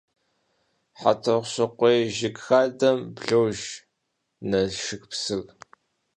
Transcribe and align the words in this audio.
Хьэтӏохъущыкъуей 0.99 2.01
жыг 2.17 2.37
хадэм 2.45 2.99
блож 3.15 3.59
Налшыкыпсыр. 4.49 5.43